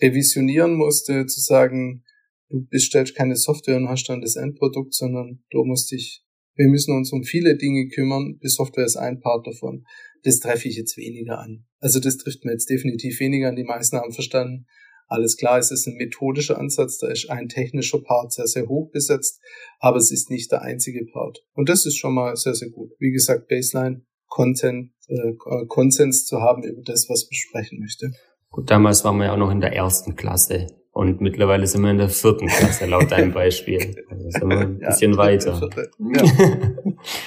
[0.00, 2.04] revisionieren musste, zu sagen,
[2.48, 6.96] du bestellst keine Software und hast dann das Endprodukt, sondern du musst dich wir müssen
[6.96, 9.86] uns um viele Dinge kümmern, die Software ist ein Part davon.
[10.24, 11.64] Das treffe ich jetzt weniger an.
[11.80, 13.56] Also das trifft mir jetzt definitiv weniger an.
[13.56, 14.66] Die meisten haben verstanden,
[15.08, 18.90] alles klar, es ist ein methodischer Ansatz, da ist ein technischer Part sehr, sehr hoch
[18.90, 19.40] besetzt,
[19.78, 21.44] aber es ist nicht der einzige Part.
[21.52, 22.92] Und das ist schon mal sehr, sehr gut.
[22.98, 25.34] Wie gesagt, Baseline, Content, äh,
[25.68, 28.12] Konsens zu haben über das, was man sprechen möchte.
[28.50, 30.68] Gut, damals waren wir ja auch noch in der ersten Klasse.
[30.94, 34.04] Und mittlerweile sind wir in der vierten Klasse, laut deinem Beispiel.
[34.10, 35.70] Also sind wir ein bisschen ja, weiter.
[35.98, 36.22] Ja.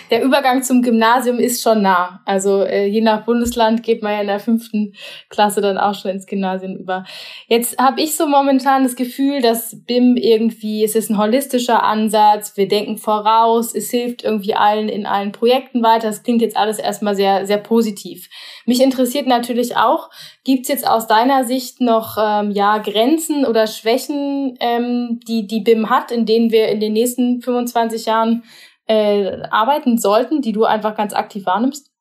[0.09, 2.21] Der Übergang zum Gymnasium ist schon nah.
[2.25, 4.93] Also äh, je nach Bundesland geht man ja in der fünften
[5.29, 7.03] Klasse dann auch schon ins Gymnasium über.
[7.47, 12.55] Jetzt habe ich so momentan das Gefühl, dass BIM irgendwie, es ist ein holistischer Ansatz,
[12.55, 16.07] wir denken voraus, es hilft irgendwie allen in allen Projekten weiter.
[16.07, 18.29] Das klingt jetzt alles erstmal sehr, sehr positiv.
[18.65, 20.09] Mich interessiert natürlich auch,
[20.45, 25.61] gibt es jetzt aus deiner Sicht noch ähm, ja Grenzen oder Schwächen, ähm, die die
[25.61, 28.43] BIM hat, in denen wir in den nächsten 25 Jahren
[28.87, 31.91] äh, arbeiten sollten, die du einfach ganz aktiv wahrnimmst?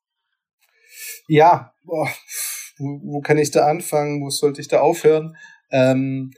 [1.27, 2.07] Ja, boah,
[2.77, 4.23] wo, wo kann ich da anfangen?
[4.23, 5.35] Wo sollte ich da aufhören?
[5.71, 6.31] Ähm,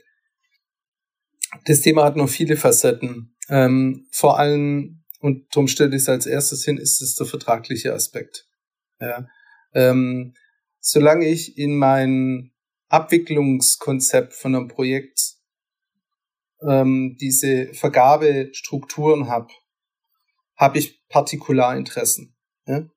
[1.66, 3.36] das Thema hat noch viele Facetten.
[3.50, 7.92] Ähm, vor allem, und darum stelle ich es als erstes hin, ist es der vertragliche
[7.92, 8.46] Aspekt.
[8.98, 9.26] Ja.
[9.74, 10.34] Ähm,
[10.80, 12.52] solange ich in mein
[12.88, 15.34] Abwicklungskonzept von einem Projekt
[16.62, 19.48] ähm, diese Vergabestrukturen habe,
[20.56, 22.34] habe ich Partikularinteressen.
[22.66, 22.88] Ja?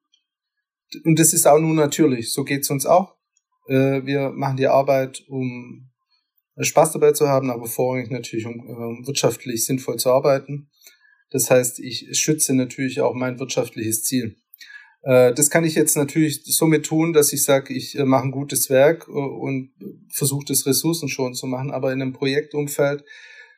[1.04, 2.34] Und das ist auch nur natürlich.
[2.34, 3.16] So geht's uns auch.
[3.68, 5.90] Äh, wir machen die Arbeit, um
[6.60, 10.70] Spaß dabei zu haben, aber vorrangig natürlich, um äh, wirtschaftlich sinnvoll zu arbeiten.
[11.30, 14.38] Das heißt, ich schütze natürlich auch mein wirtschaftliches Ziel.
[15.04, 18.32] Äh, das kann ich jetzt natürlich somit tun, dass ich sage, ich äh, mache ein
[18.32, 19.72] gutes Werk äh, und
[20.14, 23.04] versuche das ressourcenschonend zu machen, aber in einem Projektumfeld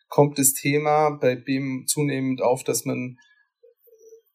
[0.08, 3.18] kommt das Thema bei BIM zunehmend auf, dass man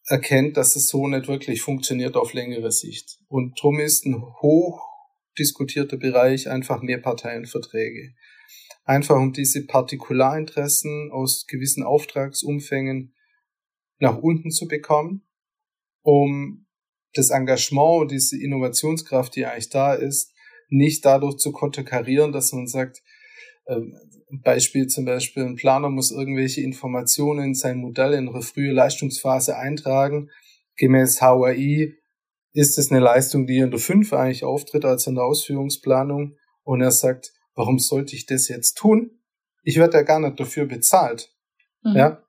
[0.07, 3.19] erkennt, dass es so nicht wirklich funktioniert auf längere Sicht.
[3.29, 4.83] Und drum ist ein hoch
[5.39, 8.15] diskutierter Bereich einfach Mehrparteienverträge.
[8.85, 13.15] Einfach um diese Partikularinteressen aus gewissen Auftragsumfängen
[13.99, 15.29] nach unten zu bekommen,
[16.03, 16.67] um
[17.19, 20.33] das Engagement und diese Innovationskraft, die eigentlich da ist,
[20.69, 23.03] nicht dadurch zu konterkarieren, dass man sagt,
[23.67, 23.95] ähm,
[24.31, 29.57] Beispiel zum Beispiel, ein Planer muss irgendwelche Informationen in sein Modell in eine frühe Leistungsphase
[29.57, 30.31] eintragen.
[30.77, 31.95] Gemäß HRI
[32.53, 36.37] ist es eine Leistung, die in der 5 eigentlich auftritt als in der Ausführungsplanung.
[36.63, 39.19] Und er sagt, warum sollte ich das jetzt tun?
[39.63, 41.33] Ich werde ja gar nicht dafür bezahlt.
[41.83, 41.97] Mhm.
[41.97, 42.23] Ja.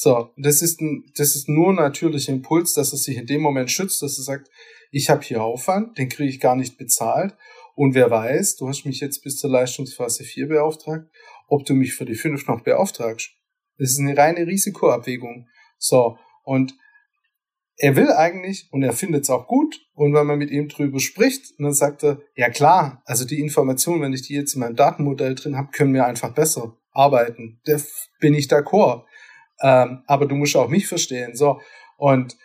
[0.00, 3.68] So, das ist ein, das ist nur natürlicher Impuls, dass er sich in dem Moment
[3.68, 4.48] schützt, dass er sagt,
[4.92, 7.36] ich habe hier Aufwand, den kriege ich gar nicht bezahlt.
[7.74, 11.10] Und wer weiß, du hast mich jetzt bis zur Leistungsphase 4 beauftragt,
[11.48, 13.30] ob du mich für die 5 noch beauftragst.
[13.76, 15.48] Das ist eine reine Risikoabwägung.
[15.78, 16.74] So, und
[17.76, 19.80] er will eigentlich und er findet es auch gut.
[19.94, 24.02] Und wenn man mit ihm drüber spricht, dann sagt er, ja klar, also die Informationen,
[24.02, 27.60] wenn ich die jetzt in meinem Datenmodell drin habe, können wir einfach besser arbeiten.
[27.64, 27.78] Da
[28.20, 29.02] bin ich d'accord.
[29.62, 31.34] Ähm, aber du musst auch mich verstehen.
[31.34, 31.60] So.
[31.96, 32.36] Und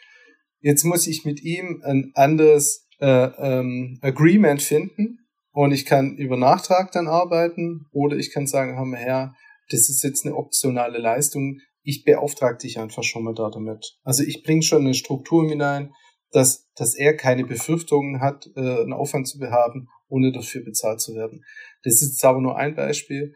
[0.62, 5.20] jetzt muss ich mit ihm ein anderes äh, ähm, Agreement finden.
[5.52, 9.36] Und ich kann über Nachtrag dann arbeiten oder ich kann sagen, hör mal her,
[9.70, 13.98] das ist jetzt eine optionale Leistung ich beauftrage dich einfach schon mal da damit.
[14.04, 15.94] Also ich bringe schon eine Struktur hinein,
[16.32, 21.14] dass, dass er keine Befürchtungen hat, äh, einen Aufwand zu behaben, ohne dafür bezahlt zu
[21.14, 21.44] werden.
[21.84, 23.36] Das ist aber nur ein Beispiel.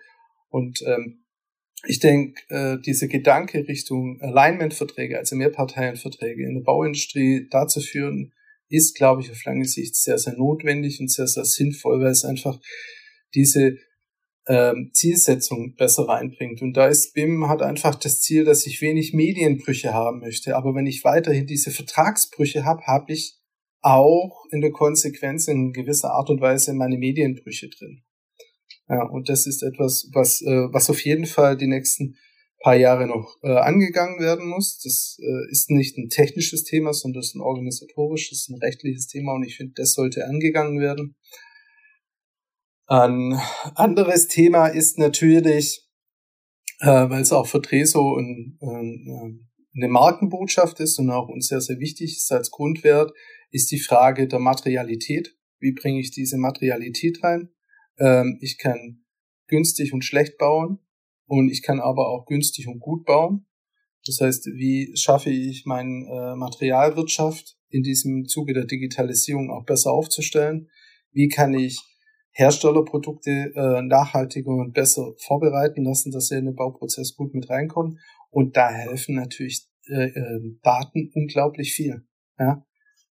[0.50, 1.26] Und ähm,
[1.86, 8.34] ich denke, äh, diese Gedanke Richtung Alignment-Verträge, also Mehrparteienverträge in der Bauindustrie dazu führen,
[8.70, 12.26] ist, glaube ich, auf lange Sicht sehr, sehr notwendig und sehr, sehr sinnvoll, weil es
[12.26, 12.60] einfach
[13.34, 13.78] diese
[14.48, 16.62] ähm, Zielsetzung besser reinbringt.
[16.62, 20.56] Und da ist BIM hat einfach das Ziel, dass ich wenig Medienbrüche haben möchte.
[20.56, 23.38] Aber wenn ich weiterhin diese Vertragsbrüche habe, habe ich
[23.82, 28.04] auch in der Konsequenz in gewisser Art und Weise meine Medienbrüche drin.
[28.90, 32.16] Ja, und das ist etwas, was, äh, was auf jeden Fall die nächsten
[32.60, 34.80] paar Jahre noch äh, angegangen werden muss.
[34.80, 39.34] Das äh, ist nicht ein technisches Thema, sondern das ist ein organisatorisches, ein rechtliches Thema
[39.34, 41.16] und ich finde, das sollte angegangen werden.
[42.88, 43.40] Ein
[43.76, 45.86] anderes Thema ist natürlich,
[46.80, 51.62] äh, weil es auch für Treso ein, ein, eine Markenbotschaft ist und auch uns sehr,
[51.62, 53.12] sehr wichtig ist als Grundwert,
[53.52, 55.36] ist die Frage der Materialität.
[55.60, 57.50] Wie bringe ich diese Materialität rein?
[58.00, 59.04] Ähm, ich kann
[59.48, 60.80] günstig und schlecht bauen
[61.26, 63.46] und ich kann aber auch günstig und gut bauen.
[64.06, 69.92] Das heißt, wie schaffe ich meine äh, Materialwirtschaft in diesem Zuge der Digitalisierung auch besser
[69.92, 70.70] aufzustellen?
[71.12, 71.82] Wie kann ich
[72.38, 78.00] Herstellerprodukte äh, nachhaltiger und besser vorbereiten lassen, dass sie in den Bauprozess gut mit reinkommen.
[78.30, 82.06] Und da helfen natürlich äh, äh, Daten unglaublich viel.
[82.38, 82.64] Ja,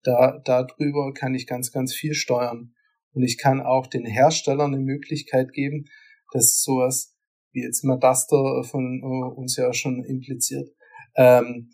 [0.03, 2.74] da darüber kann ich ganz, ganz viel steuern.
[3.15, 5.85] Und ich kann auch den Herstellern eine Möglichkeit geben,
[6.31, 7.15] dass sowas
[7.51, 10.69] wie jetzt Madaster von äh, uns ja schon impliziert,
[11.15, 11.71] ähm,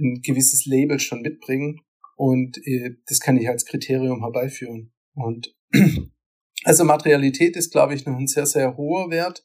[0.00, 1.80] ein gewisses Label schon mitbringen
[2.16, 4.92] und äh, das kann ich als Kriterium herbeiführen.
[5.14, 5.54] Und
[6.64, 9.44] Also Materialität ist, glaube ich, noch ein sehr, sehr hoher Wert,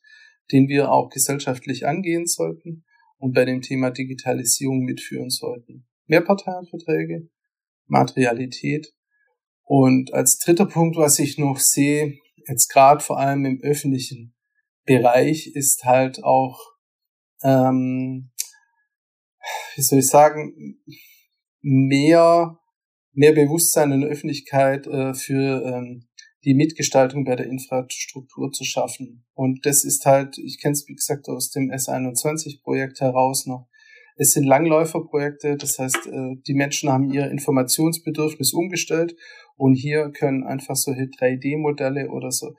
[0.51, 2.85] den wir auch gesellschaftlich angehen sollten
[3.17, 5.85] und bei dem Thema Digitalisierung mitführen sollten.
[6.07, 7.29] Mehrparteienverträge,
[7.87, 8.93] Materialität
[9.65, 14.35] und als dritter Punkt, was ich noch sehe, jetzt gerade vor allem im öffentlichen
[14.85, 16.59] Bereich, ist halt auch,
[17.43, 18.31] ähm,
[19.75, 20.77] wie soll ich sagen,
[21.61, 22.59] mehr,
[23.13, 26.07] mehr Bewusstsein in der Öffentlichkeit äh, für ähm,
[26.43, 29.25] die Mitgestaltung bei der Infrastruktur zu schaffen.
[29.33, 33.69] Und das ist halt, ich kenne es wie gesagt aus dem S21-Projekt heraus noch.
[34.15, 39.15] Es sind Langläuferprojekte, das heißt, äh, die Menschen haben ihr Informationsbedürfnis umgestellt
[39.55, 42.55] und hier können einfach solche 3D-Modelle oder so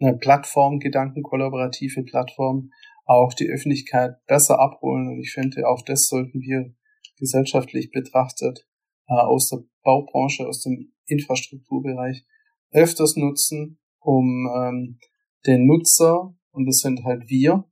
[0.00, 2.70] eine Plattform, gedankenkollaborative Plattform,
[3.06, 5.08] auch die Öffentlichkeit besser abholen.
[5.08, 6.74] Und ich finde, auch das sollten wir
[7.18, 8.66] gesellschaftlich betrachtet
[9.08, 12.24] äh, aus der Baubranche, aus dem Infrastrukturbereich
[12.72, 14.98] öfters nutzen, um ähm,
[15.46, 17.64] den Nutzer, und das sind halt wir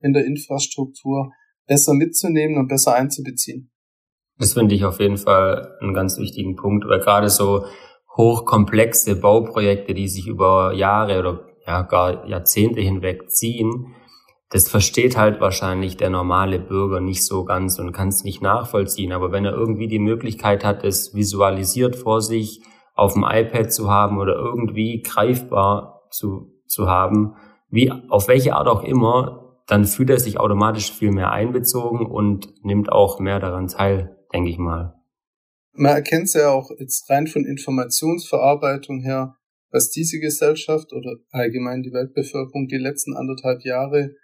[0.00, 1.32] in der Infrastruktur,
[1.66, 3.72] besser mitzunehmen und besser einzubeziehen.
[4.38, 7.64] Das finde ich auf jeden Fall einen ganz wichtigen Punkt, weil gerade so
[8.16, 13.94] hochkomplexe Bauprojekte, die sich über Jahre oder ja gar Jahrzehnte hinweg ziehen,
[14.50, 19.12] das versteht halt wahrscheinlich der normale Bürger nicht so ganz und kann es nicht nachvollziehen.
[19.12, 22.62] Aber wenn er irgendwie die Möglichkeit hat, es visualisiert vor sich,
[22.94, 27.34] auf dem iPad zu haben oder irgendwie greifbar zu, zu haben,
[27.68, 32.64] wie, auf welche Art auch immer, dann fühlt er sich automatisch viel mehr einbezogen und
[32.64, 34.95] nimmt auch mehr daran teil, denke ich mal.
[35.78, 39.36] Man erkennt es ja auch jetzt rein von Informationsverarbeitung her,
[39.70, 44.14] was diese Gesellschaft oder allgemein die Weltbevölkerung die letzten anderthalb Jahre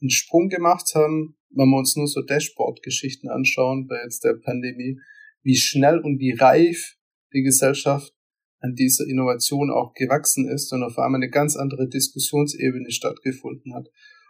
[0.00, 5.00] einen Sprung gemacht haben, wenn wir uns nur so Dashboard-Geschichten anschauen bei jetzt der Pandemie,
[5.42, 6.96] wie schnell und wie reif
[7.32, 8.12] die Gesellschaft
[8.60, 13.88] an dieser Innovation auch gewachsen ist und auf einmal eine ganz andere Diskussionsebene stattgefunden hat.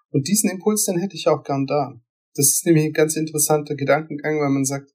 [0.08, 2.00] Und diesen Impuls, den hätte ich auch gern da.
[2.34, 4.90] Das ist nämlich ein ganz interessanter Gedankengang, weil man sagt,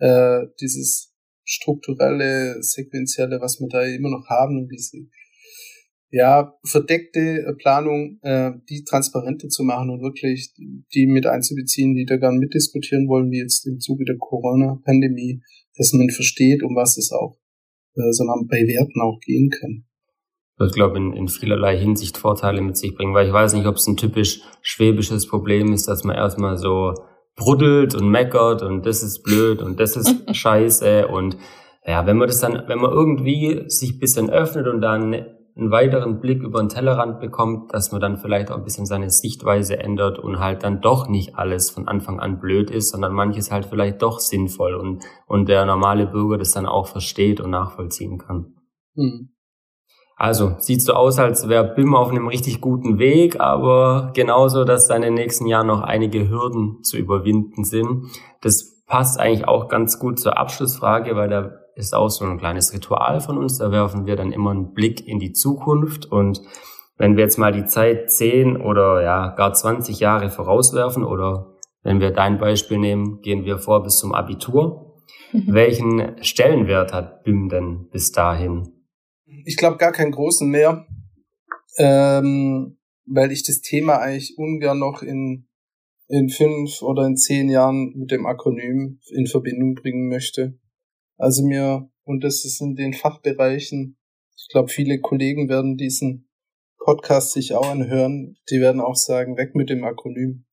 [0.00, 1.13] äh, dieses
[1.44, 5.06] strukturelle, sequentielle, was wir da immer noch haben diese
[6.14, 10.52] ja, verdeckte Planung, äh, die transparenter zu machen und wirklich
[10.94, 15.42] die mit einzubeziehen, die da gern mitdiskutieren wollen, wie jetzt im Zuge der Corona-Pandemie,
[15.76, 17.36] dass man versteht, um was es auch,
[17.96, 19.86] äh, sondern bei Werten auch gehen kann.
[20.64, 23.74] Ich glaube, in, in vielerlei Hinsicht Vorteile mit sich bringen, weil ich weiß nicht, ob
[23.74, 26.94] es ein typisch schwäbisches Problem ist, dass man erstmal so
[27.36, 31.36] bruddelt und meckert und das ist blöd und das ist scheiße und
[31.86, 35.14] ja, wenn man das dann, wenn man irgendwie sich ein bisschen öffnet und dann
[35.56, 39.10] einen weiteren Blick über den Tellerrand bekommt, dass man dann vielleicht auch ein bisschen seine
[39.10, 43.52] Sichtweise ändert und halt dann doch nicht alles von Anfang an blöd ist, sondern manches
[43.52, 48.18] halt vielleicht doch sinnvoll und, und der normale Bürger das dann auch versteht und nachvollziehen
[48.18, 48.54] kann.
[48.96, 49.33] Hm.
[50.16, 54.86] Also, sieht so aus, als wäre BIM auf einem richtig guten Weg, aber genauso, dass
[54.86, 58.06] da in den nächsten Jahren noch einige Hürden zu überwinden sind.
[58.40, 62.72] Das passt eigentlich auch ganz gut zur Abschlussfrage, weil da ist auch so ein kleines
[62.72, 63.58] Ritual von uns.
[63.58, 66.40] Da werfen wir dann immer einen Blick in die Zukunft und
[66.96, 72.00] wenn wir jetzt mal die Zeit 10 oder ja gar 20 Jahre vorauswerfen oder wenn
[72.00, 74.94] wir dein Beispiel nehmen, gehen wir vor bis zum Abitur.
[75.32, 78.83] Welchen Stellenwert hat BIM denn bis dahin?
[79.44, 80.86] Ich glaube gar keinen großen mehr,
[81.78, 85.48] ähm, weil ich das Thema eigentlich ungern noch in,
[86.08, 90.58] in fünf oder in zehn Jahren mit dem Akronym in Verbindung bringen möchte.
[91.16, 93.96] Also mir, und das ist in den Fachbereichen,
[94.36, 96.28] ich glaube, viele Kollegen werden diesen
[96.78, 100.44] Podcast sich auch anhören, die werden auch sagen, weg mit dem Akronym.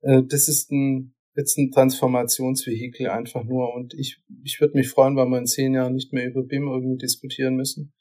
[0.00, 5.16] Äh, das ist ein, jetzt ein Transformationsvehikel einfach nur und ich, ich würde mich freuen,
[5.16, 7.92] weil wir in zehn Jahren nicht mehr über BIM irgendwie diskutieren müssen,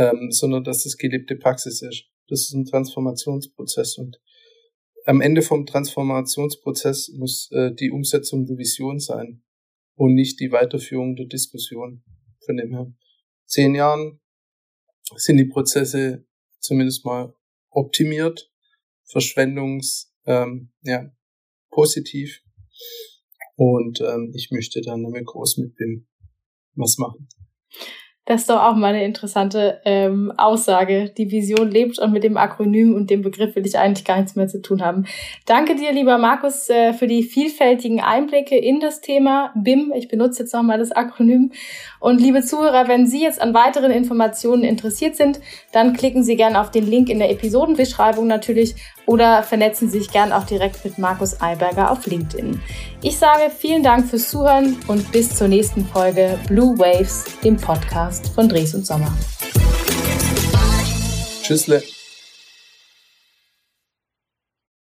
[0.00, 2.06] ähm, sondern dass das gelebte Praxis ist.
[2.28, 4.18] Das ist ein Transformationsprozess und
[5.04, 9.42] am Ende vom Transformationsprozess muss äh, die Umsetzung der Vision sein
[9.94, 12.02] und nicht die Weiterführung der Diskussion.
[12.44, 12.92] Von dem her,
[13.46, 14.20] zehn Jahren
[15.16, 16.26] sind die Prozesse
[16.60, 17.34] zumindest mal
[17.70, 18.50] optimiert,
[19.04, 21.10] Verschwendungs, ähm, ja,
[21.70, 22.42] positiv
[23.56, 26.06] und ähm, ich möchte dann damit groß mit BIM
[26.74, 27.28] was machen.
[28.30, 31.10] Das ist doch auch mal eine interessante ähm, Aussage.
[31.18, 34.36] Die Vision lebt und mit dem Akronym und dem Begriff will ich eigentlich gar nichts
[34.36, 35.04] mehr zu tun haben.
[35.46, 39.92] Danke dir, lieber Markus, äh, für die vielfältigen Einblicke in das Thema BIM.
[39.96, 41.50] Ich benutze jetzt nochmal das Akronym.
[41.98, 45.40] Und liebe Zuhörer, wenn Sie jetzt an weiteren Informationen interessiert sind,
[45.72, 48.76] dann klicken Sie gerne auf den Link in der Episodenbeschreibung natürlich
[49.10, 52.62] oder vernetzen Sie sich gern auch direkt mit Markus Eiberger auf LinkedIn.
[53.02, 58.28] Ich sage vielen Dank fürs Zuhören und bis zur nächsten Folge Blue Waves, dem Podcast
[58.28, 59.12] von Dres und Sommer.
[61.42, 61.82] Tschüssle.